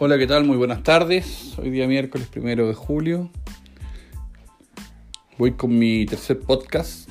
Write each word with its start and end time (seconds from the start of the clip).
Hola, 0.00 0.16
¿qué 0.16 0.28
tal? 0.28 0.44
Muy 0.44 0.56
buenas 0.56 0.84
tardes. 0.84 1.58
Hoy 1.58 1.70
día 1.70 1.88
miércoles 1.88 2.28
primero 2.28 2.68
de 2.68 2.74
julio. 2.74 3.30
Voy 5.36 5.54
con 5.54 5.76
mi 5.76 6.06
tercer 6.06 6.38
podcast. 6.38 7.08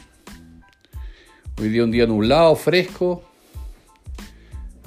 Hoy 1.60 1.68
día 1.68 1.84
un 1.84 1.92
día 1.92 2.08
nublado, 2.08 2.56
fresco. 2.56 3.24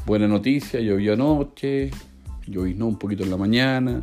Buena 0.07 0.27
noticia, 0.27 0.81
llovió 0.81 1.13
anoche, 1.13 1.91
lloviznó 2.47 2.87
un 2.87 2.99
poquito 2.99 3.23
en 3.23 3.31
la 3.31 3.37
mañana. 3.37 4.03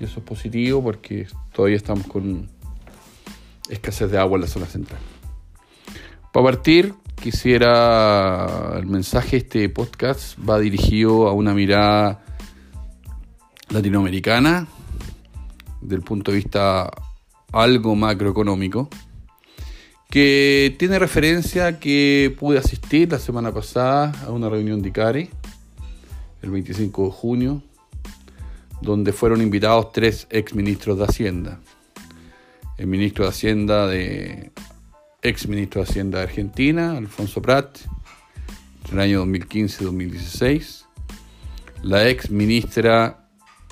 Y 0.00 0.04
eso 0.04 0.18
es 0.18 0.24
positivo 0.24 0.82
porque 0.82 1.28
todavía 1.52 1.76
estamos 1.76 2.08
con 2.08 2.48
escasez 3.70 4.10
de 4.10 4.18
agua 4.18 4.38
en 4.38 4.40
la 4.40 4.48
zona 4.48 4.66
central. 4.66 4.98
Para 6.32 6.46
partir, 6.46 6.94
quisiera 7.14 8.74
el 8.76 8.86
mensaje 8.86 9.30
de 9.30 9.36
este 9.36 9.68
podcast 9.68 10.36
va 10.36 10.58
dirigido 10.58 11.28
a 11.28 11.32
una 11.32 11.54
mirada 11.54 12.24
latinoamericana, 13.72 14.66
del 15.80 16.02
punto 16.02 16.30
de 16.30 16.36
vista 16.36 16.90
algo 17.52 17.96
macroeconómico, 17.96 18.88
que 20.10 20.76
tiene 20.78 20.98
referencia 20.98 21.80
que 21.80 22.34
pude 22.38 22.58
asistir 22.58 23.10
la 23.10 23.18
semana 23.18 23.52
pasada 23.52 24.12
a 24.26 24.30
una 24.30 24.48
reunión 24.48 24.82
de 24.82 24.90
ICARE, 24.90 25.30
el 26.42 26.50
25 26.50 27.06
de 27.06 27.10
junio, 27.10 27.62
donde 28.82 29.12
fueron 29.12 29.40
invitados 29.40 29.92
tres 29.92 30.26
ex 30.28 30.54
ministros 30.54 30.98
de 30.98 31.04
Hacienda. 31.04 31.60
El 32.76 32.88
ministro 32.88 33.24
de 33.24 33.30
Hacienda 33.30 33.86
de 33.86 34.50
ex 35.22 35.48
ministro 35.48 35.82
de 35.82 35.88
Hacienda 35.88 36.18
de 36.18 36.24
Argentina, 36.24 36.96
Alfonso 36.96 37.40
Prat, 37.40 37.78
en 38.90 38.94
el 38.94 39.00
año 39.00 39.18
2015 39.20 39.84
2016, 39.84 40.84
la 41.82 42.08
ex 42.08 42.28
ministra 42.28 43.21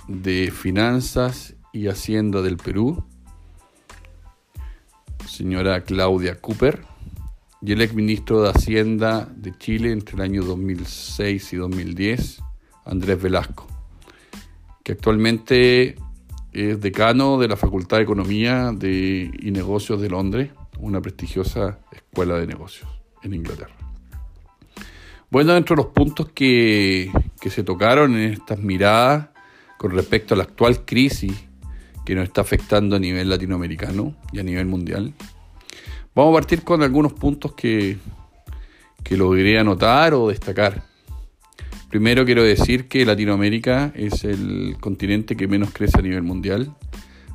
de 0.08 0.50
Finanzas 0.50 1.54
y 1.72 1.88
Hacienda 1.88 2.42
del 2.42 2.56
Perú, 2.56 3.04
señora 5.26 5.82
Claudia 5.82 6.40
Cooper, 6.40 6.82
y 7.62 7.72
el 7.72 7.82
ex 7.82 7.94
ministro 7.94 8.42
de 8.42 8.50
Hacienda 8.50 9.28
de 9.36 9.56
Chile 9.58 9.92
entre 9.92 10.16
el 10.16 10.22
año 10.22 10.42
2006 10.42 11.52
y 11.52 11.56
2010, 11.56 12.42
Andrés 12.84 13.22
Velasco, 13.22 13.66
que 14.82 14.92
actualmente 14.92 15.96
es 16.52 16.80
decano 16.80 17.38
de 17.38 17.48
la 17.48 17.56
Facultad 17.56 17.98
de 17.98 18.02
Economía 18.04 18.74
y 18.82 19.50
Negocios 19.50 20.00
de 20.00 20.08
Londres, 20.08 20.50
una 20.78 21.00
prestigiosa 21.00 21.78
escuela 21.92 22.36
de 22.36 22.46
negocios 22.46 22.88
en 23.22 23.34
Inglaterra. 23.34 23.74
Bueno, 25.30 25.52
dentro 25.52 25.76
de 25.76 25.82
los 25.82 25.92
puntos 25.92 26.30
que, 26.32 27.10
que 27.40 27.50
se 27.50 27.62
tocaron 27.62 28.16
en 28.16 28.32
estas 28.32 28.58
miradas 28.58 29.28
con 29.80 29.92
respecto 29.92 30.34
a 30.34 30.36
la 30.36 30.42
actual 30.42 30.84
crisis 30.84 31.32
que 32.04 32.14
nos 32.14 32.24
está 32.24 32.42
afectando 32.42 32.96
a 32.96 32.98
nivel 32.98 33.30
latinoamericano 33.30 34.14
y 34.30 34.38
a 34.38 34.42
nivel 34.42 34.66
mundial. 34.66 35.14
Vamos 36.14 36.32
a 36.32 36.34
partir 36.34 36.64
con 36.64 36.82
algunos 36.82 37.14
puntos 37.14 37.54
que, 37.54 37.96
que 39.02 39.16
logré 39.16 39.58
anotar 39.58 40.12
o 40.12 40.28
destacar. 40.28 40.82
Primero 41.88 42.26
quiero 42.26 42.42
decir 42.42 42.88
que 42.88 43.06
Latinoamérica 43.06 43.90
es 43.94 44.24
el 44.24 44.76
continente 44.80 45.34
que 45.34 45.48
menos 45.48 45.70
crece 45.72 45.98
a 45.98 46.02
nivel 46.02 46.24
mundial. 46.24 46.76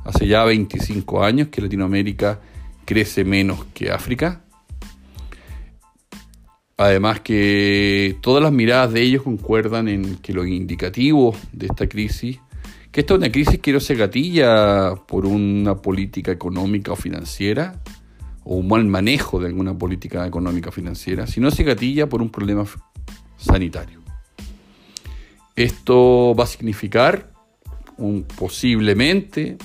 Hace 0.04 0.28
ya 0.28 0.44
25 0.44 1.24
años 1.24 1.48
que 1.48 1.60
Latinoamérica 1.60 2.40
crece 2.84 3.24
menos 3.24 3.64
que 3.74 3.90
África. 3.90 4.44
Además 6.78 7.20
que 7.20 8.18
todas 8.20 8.42
las 8.42 8.52
miradas 8.52 8.92
de 8.92 9.00
ellos 9.00 9.22
concuerdan 9.22 9.88
en 9.88 10.16
que 10.16 10.34
los 10.34 10.46
indicativos 10.46 11.38
de 11.52 11.66
esta 11.66 11.88
crisis, 11.88 12.38
que 12.92 13.00
esta 13.00 13.14
es 13.14 13.18
una 13.18 13.32
crisis 13.32 13.60
que 13.60 13.72
no 13.72 13.80
se 13.80 13.94
gatilla 13.94 14.94
por 15.06 15.24
una 15.24 15.76
política 15.76 16.32
económica 16.32 16.92
o 16.92 16.96
financiera, 16.96 17.80
o 18.44 18.56
un 18.56 18.68
mal 18.68 18.84
manejo 18.84 19.40
de 19.40 19.46
alguna 19.46 19.76
política 19.76 20.26
económica 20.26 20.68
o 20.68 20.72
financiera, 20.72 21.26
sino 21.26 21.50
se 21.50 21.64
gatilla 21.64 22.10
por 22.10 22.20
un 22.20 22.28
problema 22.28 22.66
sanitario. 23.38 24.00
Esto 25.56 26.34
va 26.38 26.44
a 26.44 26.46
significar 26.46 27.32
posiblemente 28.36 29.56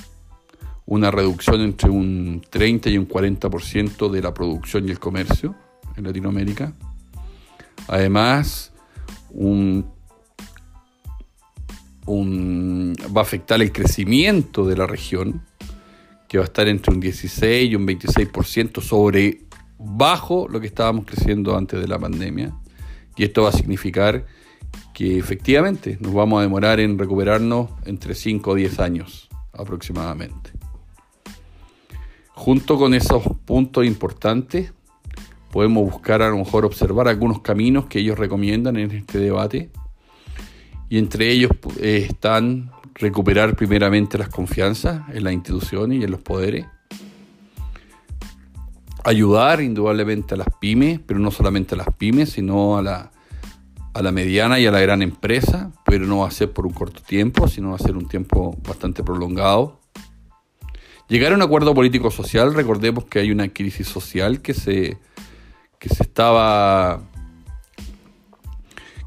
una 0.85 1.11
reducción 1.11 1.59
entre 1.59 1.89
un 1.89 2.41
30 2.50 2.89
y 2.89 2.97
un 2.97 3.07
40% 3.07 4.09
de 4.09 4.21
la 4.21 4.33
producción 4.33 4.88
y 4.88 4.91
el 4.91 5.00
comercio 5.00 5.53
en 5.97 6.05
Latinoamérica 6.05 6.73
Además, 7.88 8.72
va 12.08 13.22
a 13.22 13.24
afectar 13.24 13.62
el 13.62 13.72
crecimiento 13.72 14.66
de 14.66 14.78
la 14.78 14.88
región, 14.88 15.42
que 16.28 16.38
va 16.38 16.44
a 16.44 16.47
estar 16.47 16.68
entre 16.68 16.94
un 16.94 17.00
16 17.00 17.72
y 17.72 17.75
un 17.75 17.86
26% 17.86 18.81
sobre 18.81 19.42
bajo 19.78 20.47
lo 20.47 20.59
que 20.59 20.68
estábamos 20.68 21.06
creciendo 21.06 21.58
antes 21.58 21.80
de 21.81 21.88
la 21.88 22.00
pandemia. 22.00 22.53
Y 23.18 23.24
esto 23.24 23.44
va 23.44 23.50
a 23.50 23.53
significar 23.53 24.25
que 24.94 25.18
efectivamente 25.18 25.98
nos 26.00 26.13
vamos 26.13 26.40
a 26.40 26.44
demorar 26.44 26.80
en 26.80 26.98
recuperarnos 26.98 27.72
entre 27.86 28.16
5 28.16 28.52
o 28.52 28.56
10 28.56 28.80
años 28.80 29.30
aproximadamente. 29.52 30.52
Junto 32.34 32.78
con 32.78 32.94
esos 32.94 33.24
puntos 33.46 33.86
importantes, 33.86 34.74
podemos 35.51 35.84
buscar 35.91 36.22
a 36.22 36.29
lo 36.29 36.38
mejor 36.38 36.66
observar 36.66 37.07
algunos 37.07 37.41
caminos 37.41 37.85
que 37.85 38.00
ellos 38.00 38.17
recomiendan 38.17 38.78
en 38.78 38.91
este 38.91 39.19
debate. 39.19 39.69
Y 40.89 40.97
entre 40.97 41.29
ellos 41.29 41.51
eh, 41.79 42.07
están 42.09 42.72
recuperar 42.95 43.56
primeramente 43.56 44.17
las 44.17 44.29
confianzas 44.29 45.03
en 45.13 45.23
las 45.23 45.34
instituciones 45.34 46.00
y 46.00 46.03
en 46.03 46.12
los 46.12 46.22
poderes. 46.22 46.66
Ayudar 49.03 49.62
indudablemente 49.62 50.35
a 50.35 50.38
las 50.38 50.47
pymes, 50.59 51.00
pero 51.06 51.19
no 51.19 51.31
solamente 51.31 51.75
a 51.75 51.78
las 51.78 51.94
pymes, 51.95 52.31
sino 52.31 52.78
a 52.78 52.83
la, 52.83 53.12
a 53.94 54.01
la 54.01 54.12
mediana 54.12 54.59
y 54.59 54.68
a 54.68 54.72
la 54.72 54.79
gran 54.79 55.01
empresa, 55.01 55.72
pero 55.85 56.06
no 56.06 56.19
va 56.19 56.28
a 56.28 56.31
ser 56.31 56.51
por 56.51 56.68
un 56.68 56.73
corto 56.73 57.01
tiempo, 57.01 57.47
sino 57.47 57.72
va 57.72 57.75
a 57.75 57.79
ser 57.79 57.97
un 57.97 58.07
tiempo 58.07 58.56
bastante 58.66 59.03
prolongado. 59.03 59.79
Llegar 61.09 61.33
a 61.33 61.35
un 61.35 61.41
acuerdo 61.41 61.73
político-social, 61.73 62.53
recordemos 62.53 63.06
que 63.06 63.19
hay 63.19 63.31
una 63.31 63.50
crisis 63.50 63.88
social 63.88 64.41
que 64.41 64.53
se, 64.53 64.97
que 65.81 65.90
se 65.90 66.03
estaba 66.03 67.02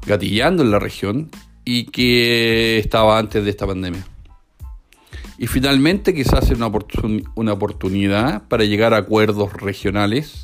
gatillando 0.05 0.61
en 0.61 0.71
la 0.71 0.77
región 0.77 1.31
y 1.63 1.85
que 1.85 2.77
estaba 2.77 3.17
antes 3.17 3.45
de 3.45 3.49
esta 3.49 3.65
pandemia. 3.65 4.05
Y 5.37 5.47
finalmente 5.47 6.13
quizás 6.13 6.51
es 6.51 6.57
una, 6.57 6.69
una 7.35 7.53
oportunidad 7.53 8.45
para 8.49 8.65
llegar 8.65 8.93
a 8.93 8.97
acuerdos 8.97 9.53
regionales, 9.53 10.43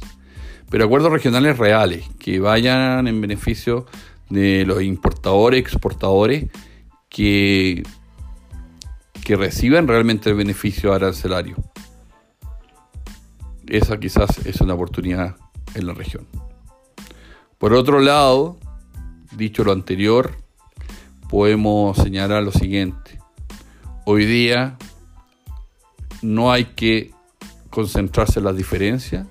pero 0.70 0.86
acuerdos 0.86 1.12
regionales 1.12 1.58
reales, 1.58 2.06
que 2.18 2.40
vayan 2.40 3.10
en 3.10 3.20
beneficio 3.20 3.86
de 4.30 4.64
los 4.66 4.82
importadores, 4.82 5.60
exportadores, 5.60 6.50
que, 7.10 7.84
que 9.26 9.36
reciban 9.36 9.86
realmente 9.86 10.30
el 10.30 10.38
beneficio 10.38 10.94
arancelario. 10.94 11.58
Esa 13.68 14.00
quizás 14.00 14.46
es 14.46 14.62
una 14.62 14.76
oportunidad 14.76 15.36
en 15.76 15.88
la 15.88 15.94
región. 15.94 16.28
Por 17.58 17.74
otro 17.74 18.00
lado, 18.00 18.58
dicho 19.36 19.64
lo 19.64 19.72
anterior, 19.72 20.32
podemos 21.30 21.98
señalar 21.98 22.44
lo 22.44 22.52
siguiente. 22.52 23.20
Hoy 24.06 24.26
día 24.26 24.78
no 26.22 26.52
hay 26.52 26.66
que 26.66 27.12
concentrarse 27.70 28.40
en 28.40 28.46
las 28.46 28.56
diferencias, 28.56 29.28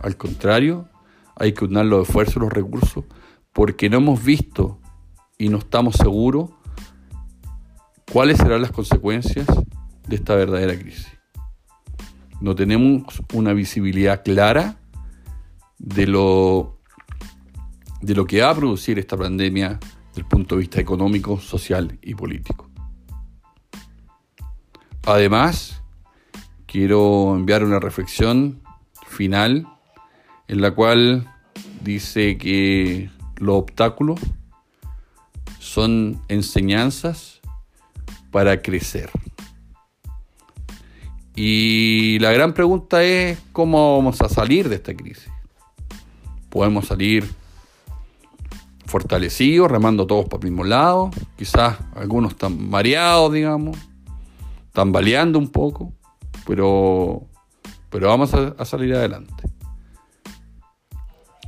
al 0.00 0.16
contrario, 0.16 0.88
hay 1.36 1.52
que 1.52 1.64
unir 1.64 1.84
los 1.84 2.08
esfuerzos 2.08 2.42
los 2.42 2.52
recursos, 2.52 3.04
porque 3.52 3.88
no 3.88 3.98
hemos 3.98 4.22
visto 4.22 4.78
y 5.38 5.48
no 5.48 5.58
estamos 5.58 5.96
seguros 5.96 6.50
cuáles 8.12 8.38
serán 8.38 8.62
las 8.62 8.72
consecuencias 8.72 9.46
de 10.06 10.16
esta 10.16 10.34
verdadera 10.34 10.78
crisis. 10.78 11.08
No 12.40 12.54
tenemos 12.54 13.22
una 13.32 13.52
visibilidad 13.52 14.22
clara 14.22 14.76
de 15.84 16.06
lo, 16.06 16.78
de 18.00 18.14
lo 18.14 18.26
que 18.26 18.40
va 18.40 18.50
a 18.50 18.54
producir 18.54 18.98
esta 18.98 19.18
pandemia 19.18 19.78
desde 20.08 20.22
el 20.22 20.26
punto 20.26 20.54
de 20.54 20.60
vista 20.62 20.80
económico, 20.80 21.38
social 21.38 21.98
y 22.00 22.14
político. 22.14 22.70
Además, 25.04 25.82
quiero 26.66 27.34
enviar 27.36 27.64
una 27.64 27.80
reflexión 27.80 28.62
final 29.06 29.68
en 30.48 30.62
la 30.62 30.70
cual 30.70 31.30
dice 31.82 32.38
que 32.38 33.10
los 33.36 33.56
obstáculos 33.56 34.20
son 35.58 36.22
enseñanzas 36.28 37.42
para 38.30 38.62
crecer. 38.62 39.10
Y 41.36 42.18
la 42.20 42.32
gran 42.32 42.54
pregunta 42.54 43.02
es 43.02 43.38
cómo 43.52 43.98
vamos 43.98 44.22
a 44.22 44.30
salir 44.30 44.70
de 44.70 44.76
esta 44.76 44.94
crisis 44.94 45.28
podemos 46.54 46.86
salir 46.86 47.28
fortalecidos, 48.86 49.68
remando 49.68 50.06
todos 50.06 50.26
para 50.26 50.38
el 50.38 50.52
mismo 50.52 50.62
lado. 50.62 51.10
Quizás 51.36 51.76
algunos 51.96 52.34
están 52.34 52.70
mareados, 52.70 53.32
digamos, 53.32 53.76
están 54.68 54.92
baleando 54.92 55.40
un 55.40 55.48
poco, 55.48 55.92
pero, 56.46 57.24
pero 57.90 58.06
vamos 58.06 58.32
a, 58.34 58.64
salir 58.64 58.94
adelante. 58.94 59.34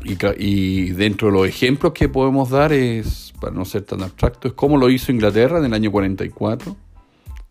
Y, 0.02 0.16
y, 0.38 0.90
dentro 0.90 1.28
de 1.28 1.34
los 1.34 1.46
ejemplos 1.46 1.92
que 1.92 2.08
podemos 2.08 2.50
dar 2.50 2.72
es, 2.72 3.32
para 3.40 3.54
no 3.54 3.64
ser 3.64 3.82
tan 3.82 4.02
abstracto, 4.02 4.48
es 4.48 4.54
cómo 4.54 4.76
lo 4.76 4.90
hizo 4.90 5.12
Inglaterra 5.12 5.60
en 5.60 5.66
el 5.66 5.74
año 5.74 5.92
44, 5.92 6.76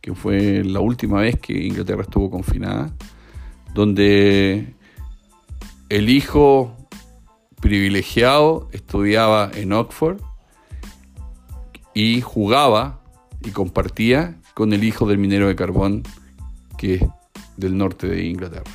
que 0.02 0.14
fue 0.14 0.62
la 0.66 0.82
última 0.82 1.22
vez 1.22 1.40
que 1.40 1.54
Inglaterra 1.54 2.02
estuvo 2.02 2.30
confinada, 2.30 2.92
donde 3.74 4.76
el 5.88 6.10
hijo 6.10 6.76
privilegiado 7.66 8.70
estudiaba 8.74 9.50
en 9.56 9.74
Oxford 9.74 10.22
y 11.96 12.22
jugaba 12.22 13.02
y 13.44 13.50
compartía 13.50 14.40
con 14.54 14.72
el 14.72 14.84
hijo 14.84 15.08
del 15.08 15.18
minero 15.18 15.48
de 15.48 15.56
carbón 15.56 16.04
que 16.78 16.94
es 16.94 17.04
del 17.58 17.76
norte 17.76 18.08
de 18.08 18.24
Inglaterra. 18.24 18.70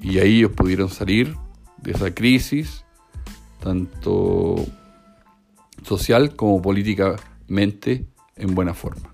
Y 0.00 0.18
ahí 0.18 0.38
ellos 0.38 0.52
pudieron 0.52 0.88
salir 0.88 1.36
de 1.76 1.90
esa 1.90 2.14
crisis, 2.14 2.86
tanto 3.62 4.64
social 5.82 6.34
como 6.36 6.62
políticamente, 6.62 8.06
en 8.36 8.54
buena 8.54 8.72
forma. 8.72 9.12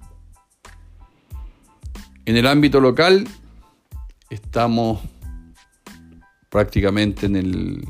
En 2.24 2.36
el 2.36 2.46
ámbito 2.46 2.80
local 2.80 3.26
estamos 4.30 5.00
prácticamente 6.50 7.26
en 7.26 7.36
el, 7.36 7.84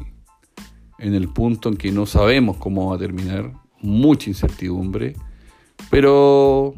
en 0.99 1.15
el 1.15 1.29
punto 1.29 1.69
en 1.69 1.77
que 1.77 1.91
no 1.91 2.07
sabemos 2.07 2.59
cómo 2.59 2.91
va 2.91 2.97
a 2.97 2.99
terminar, 2.99 3.53
mucha 3.81 4.31
incertidumbre, 4.31 5.17
pero 5.91 6.75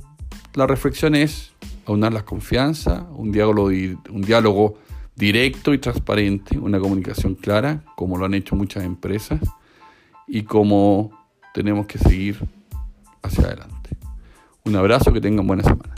la 0.55 0.67
reflexión 0.67 1.15
es 1.15 1.53
aunar 1.87 2.13
la 2.13 2.25
confianza, 2.25 3.07
un 3.17 3.33
diálogo, 3.33 3.67
un 3.67 4.23
diálogo 4.23 4.79
directo 5.17 5.75
y 5.75 5.79
transparente, 5.79 6.59
una 6.59 6.79
comunicación 6.79 7.35
clara, 7.35 7.85
como 7.97 8.17
lo 8.17 8.25
han 8.25 8.35
hecho 8.35 8.57
muchas 8.57 8.85
empresas, 8.85 9.41
y 10.27 10.43
como 10.43 11.11
tenemos 11.53 11.87
que 11.87 11.99
seguir 11.99 12.39
hacia 13.23 13.45
adelante. 13.45 13.91
Un 14.65 14.77
abrazo, 14.77 15.13
que 15.13 15.21
tengan 15.21 15.47
buena 15.47 15.65
semana. 15.65 15.92